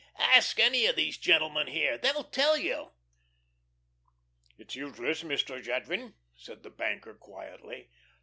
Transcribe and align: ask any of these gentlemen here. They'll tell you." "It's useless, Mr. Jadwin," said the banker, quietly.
ask 0.17 0.59
any 0.59 0.87
of 0.87 0.95
these 0.95 1.15
gentlemen 1.15 1.67
here. 1.67 1.95
They'll 1.95 2.23
tell 2.23 2.57
you." 2.57 2.89
"It's 4.57 4.73
useless, 4.75 5.21
Mr. 5.21 5.61
Jadwin," 5.63 6.15
said 6.35 6.63
the 6.63 6.71
banker, 6.71 7.13
quietly. 7.13 7.91